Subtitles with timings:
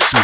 [0.00, 0.21] science.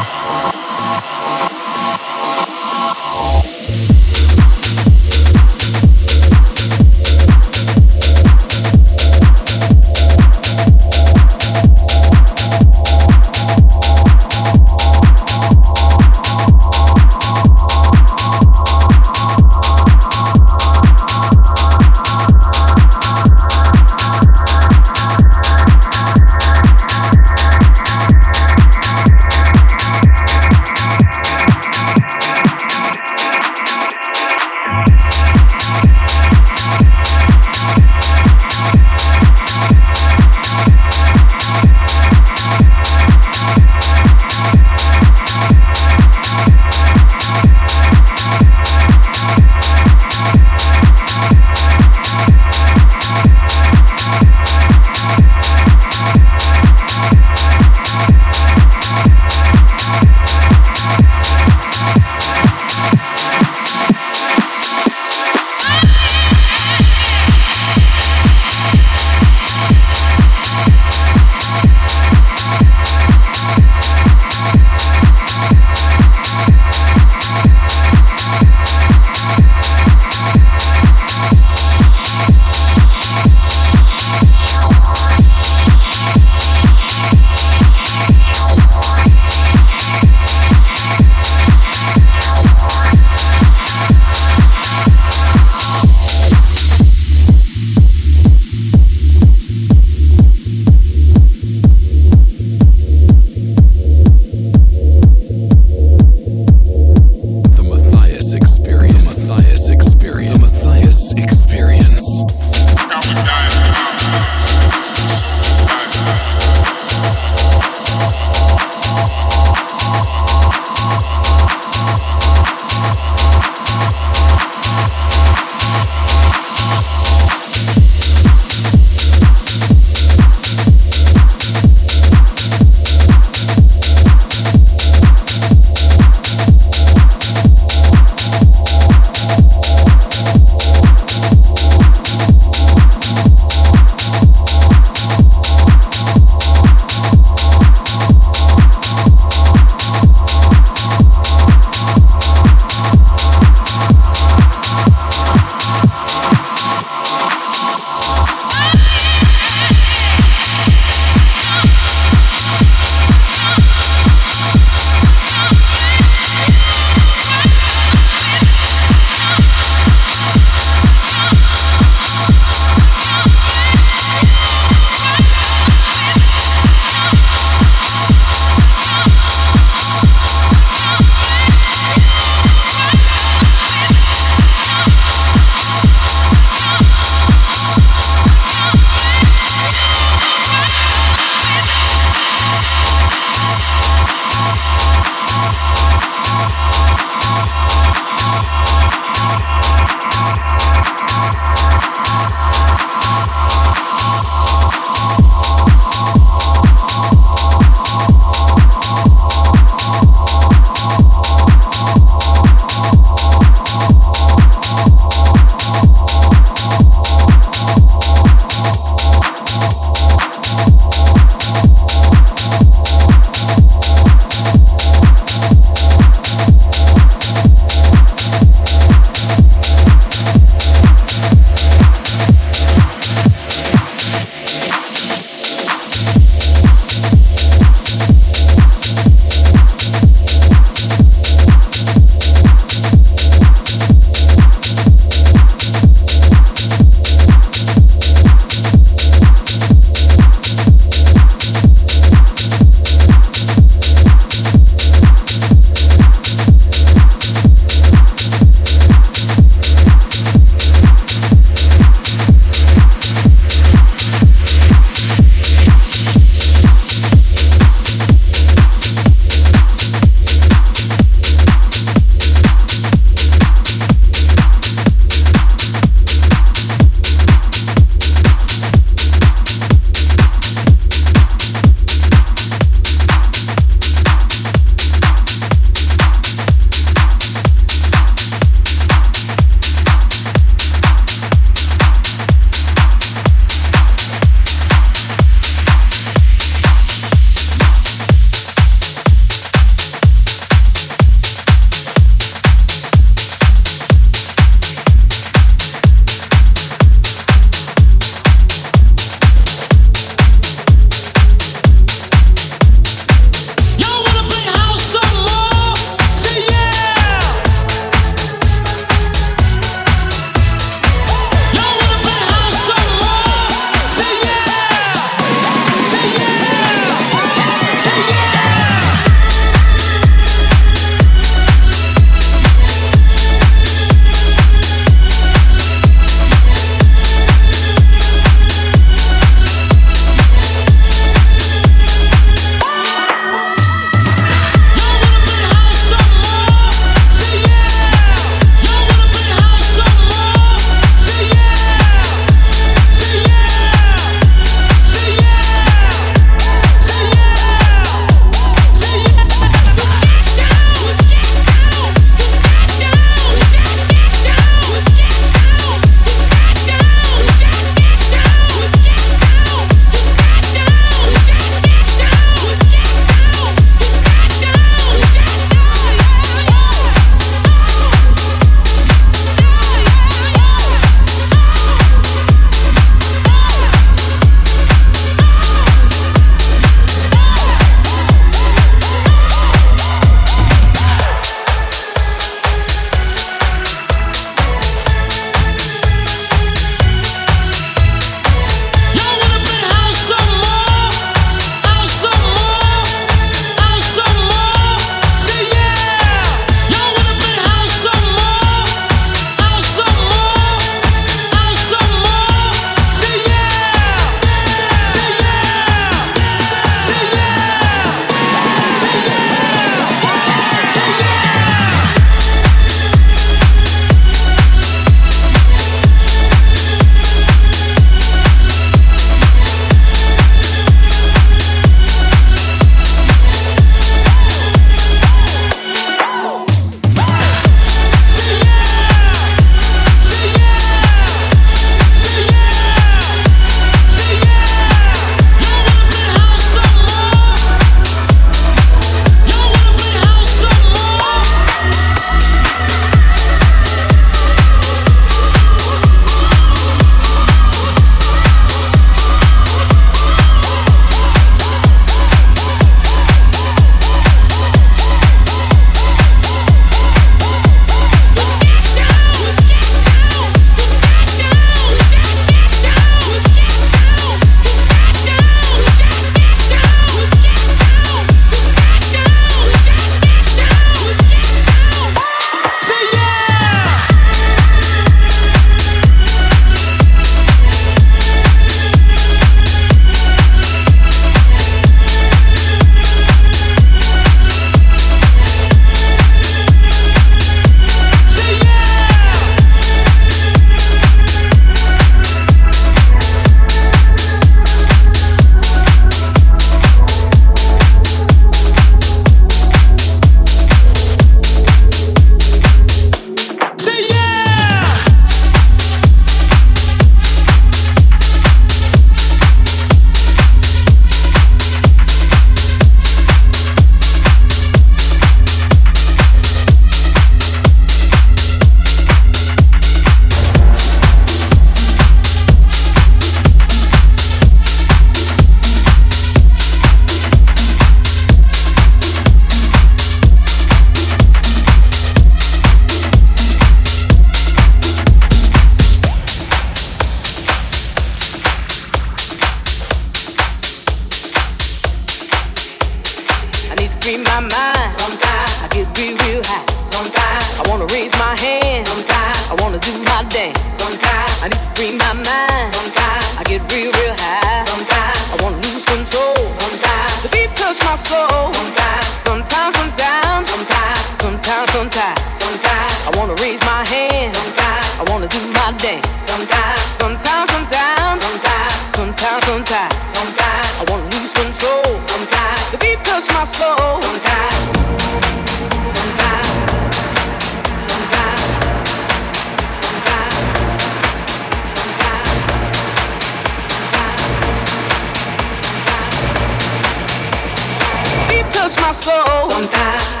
[598.59, 600.00] My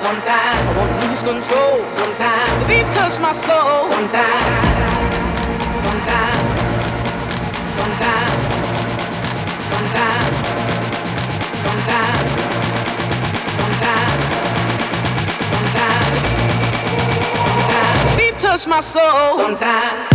[0.00, 1.86] sometimes I wanna lose control.
[1.86, 3.84] Sometimes the beat touch my soul.
[3.84, 4.80] Sometimes,
[5.84, 6.46] sometimes,
[7.76, 8.42] sometimes,
[9.70, 10.36] sometimes,
[11.62, 12.28] sometimes,
[13.52, 14.22] sometimes,
[15.50, 16.16] sometimes,
[17.52, 18.16] sometimes.
[18.16, 19.36] Beat touch my soul.
[19.36, 20.09] Sometimes.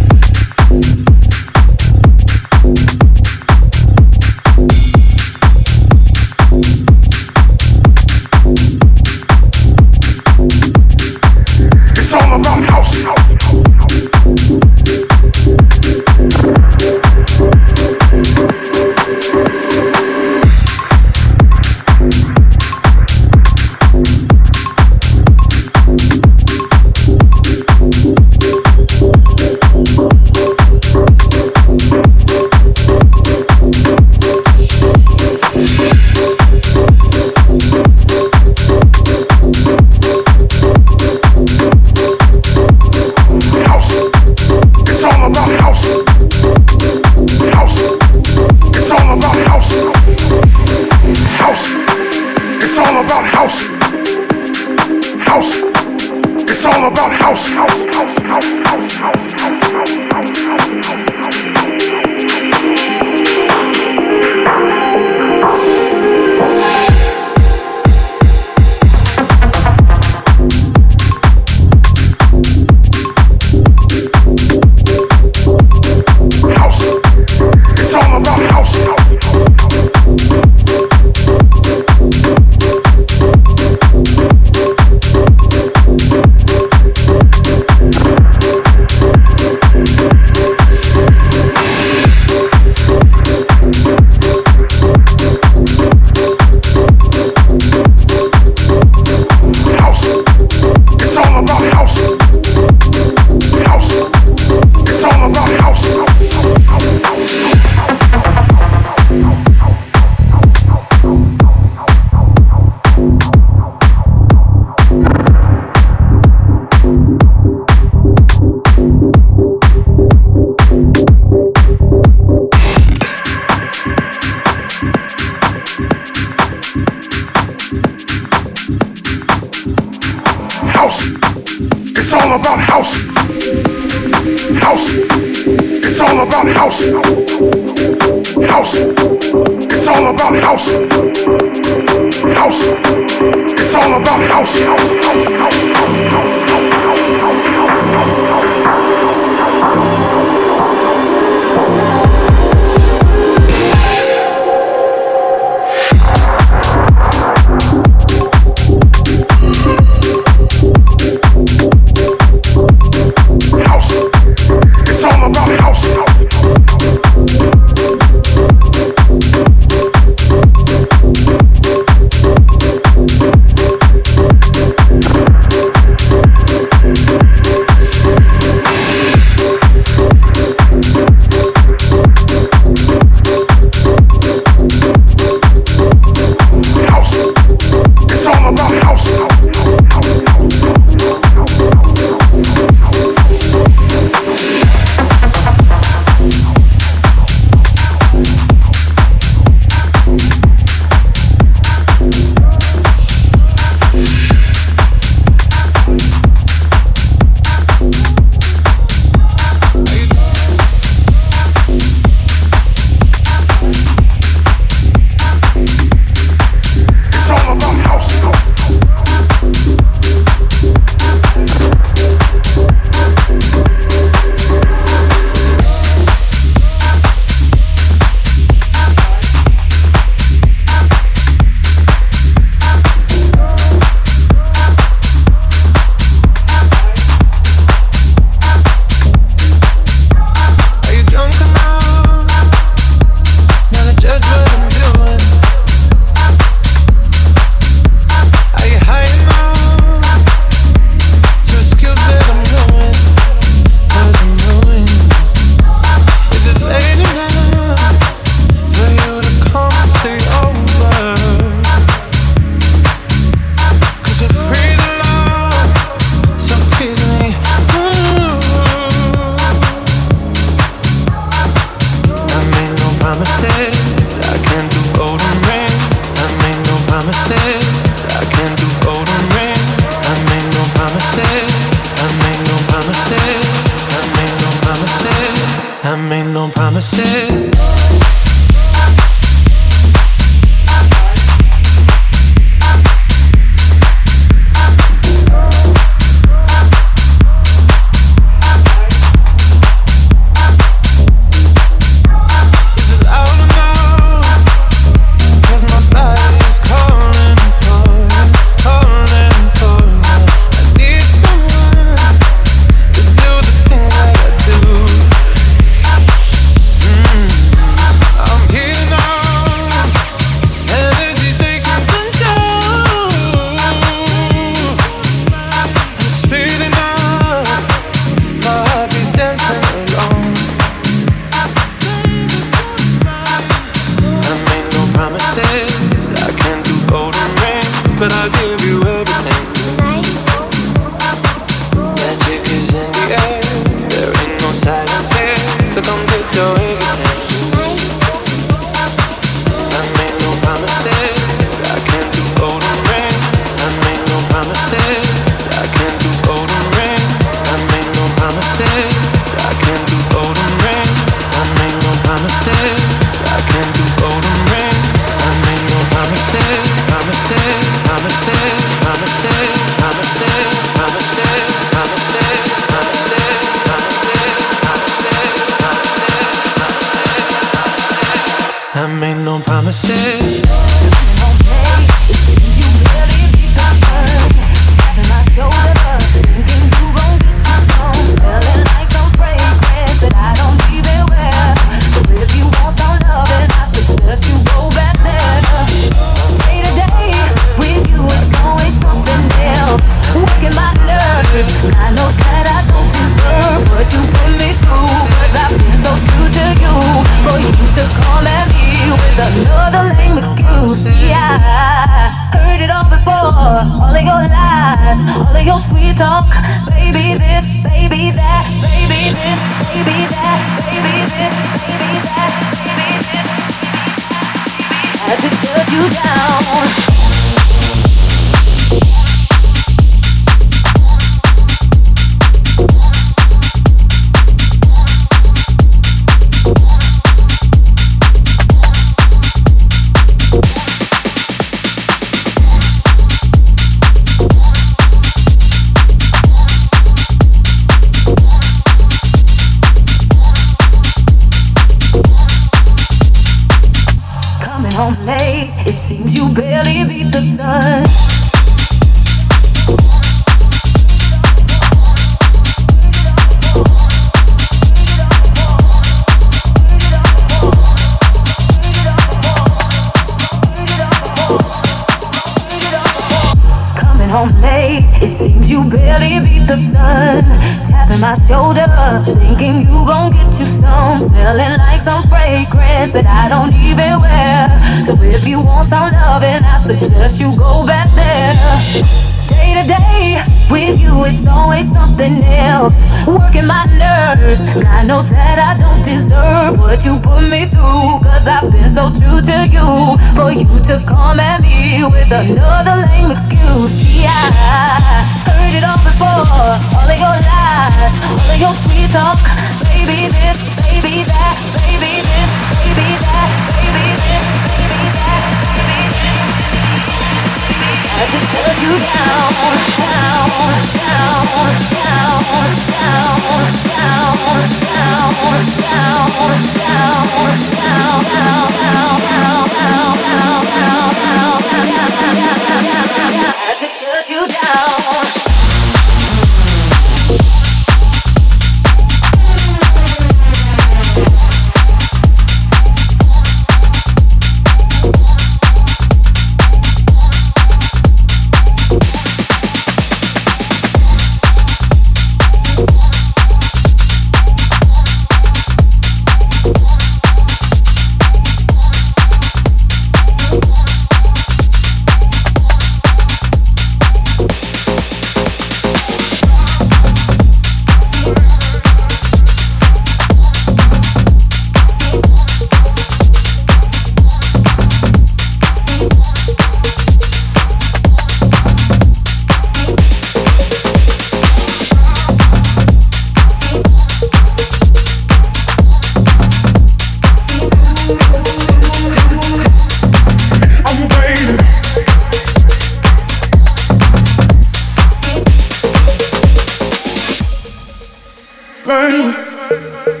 [598.63, 600.00] burn.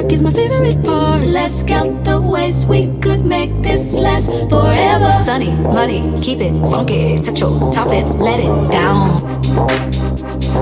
[0.00, 1.22] Dark is my favorite part.
[1.22, 5.10] Let's count the ways we could make this last forever.
[5.24, 9.22] Sunny, money, keep it funky, Touch sexual, top it, let it down.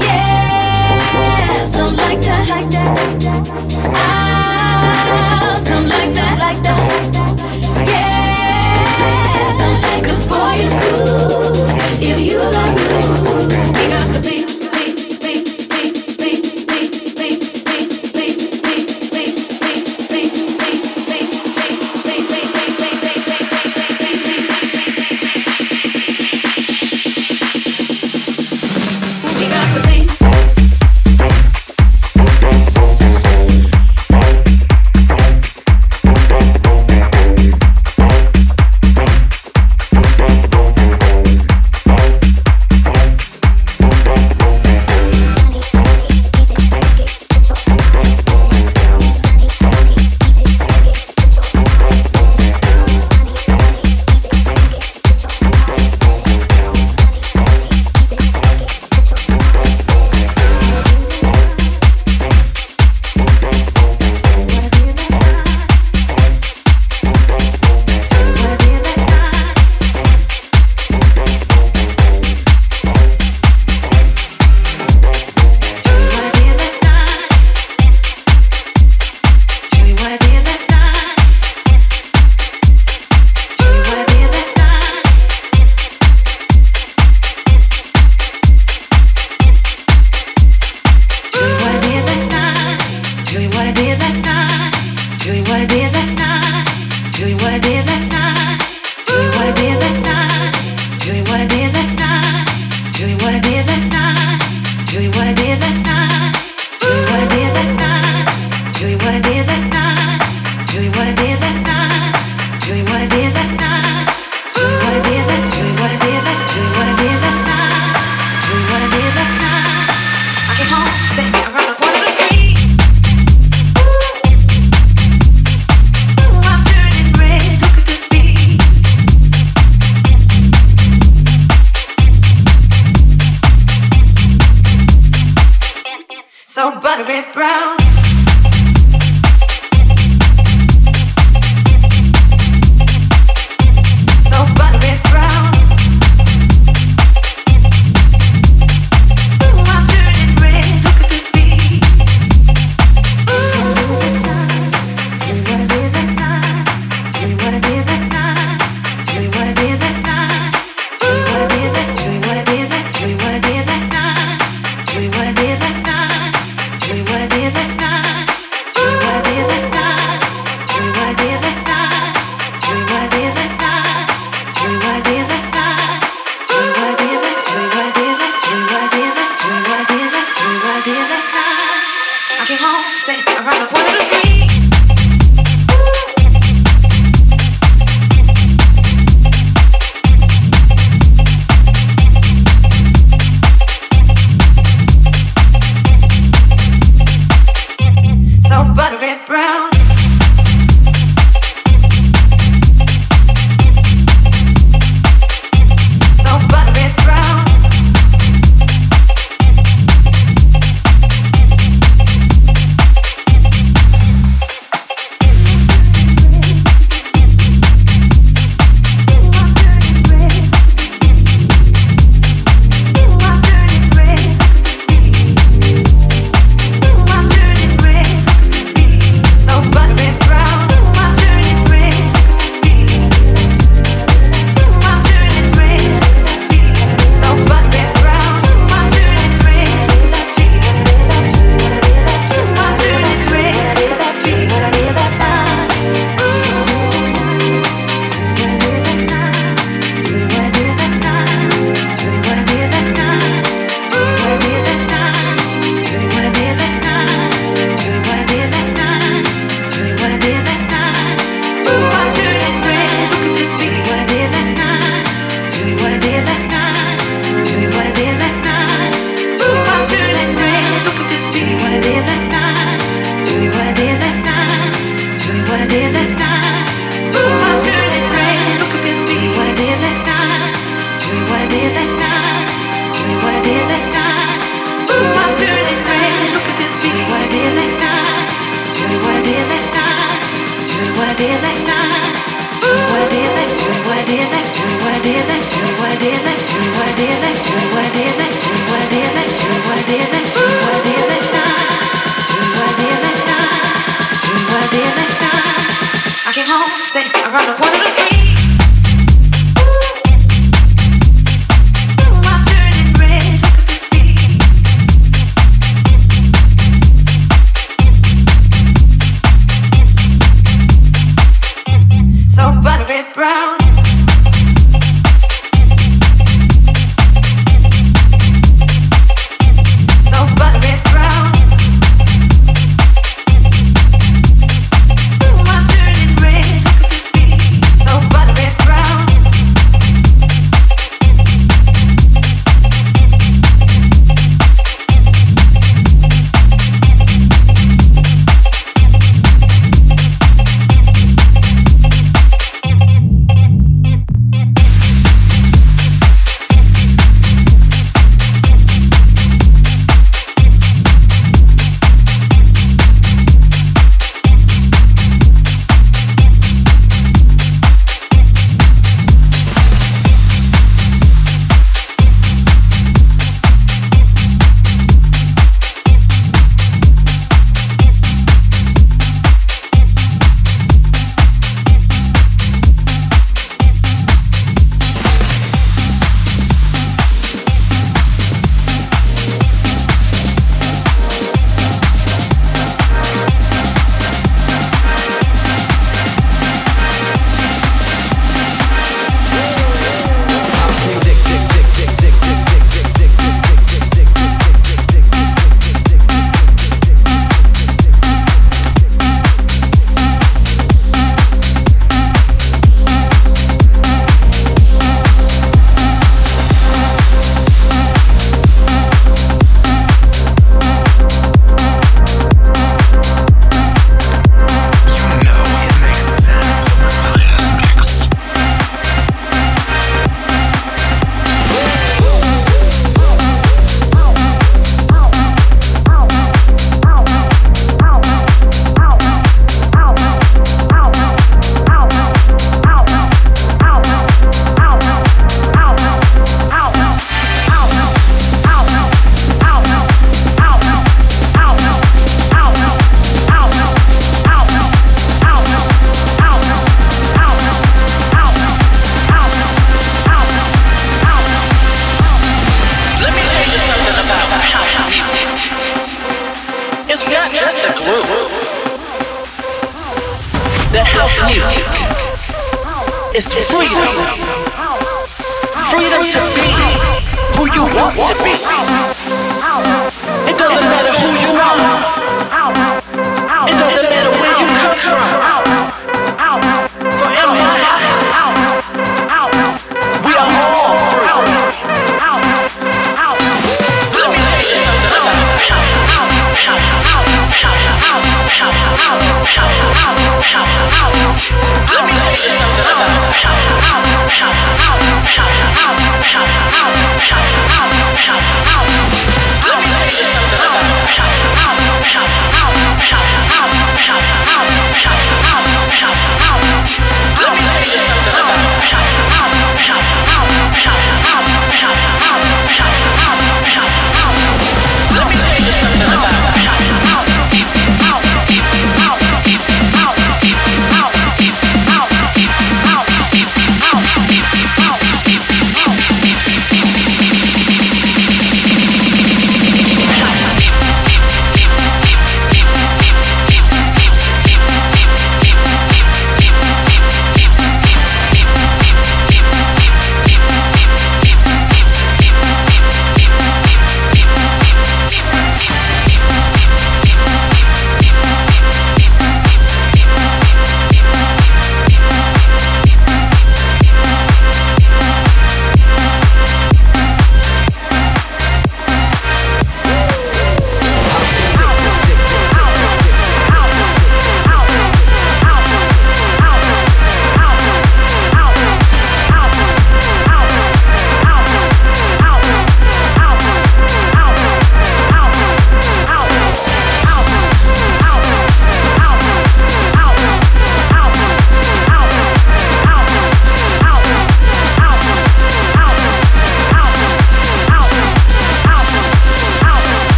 [0.00, 2.46] Yeah, some like that.
[2.48, 3.21] Like that.